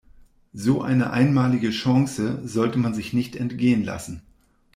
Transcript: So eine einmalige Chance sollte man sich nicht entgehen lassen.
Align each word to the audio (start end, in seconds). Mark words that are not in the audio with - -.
So 0.53 0.81
eine 0.81 1.11
einmalige 1.11 1.69
Chance 1.69 2.41
sollte 2.43 2.79
man 2.79 2.95
sich 2.95 3.13
nicht 3.13 3.35
entgehen 3.35 3.83
lassen. 3.83 4.23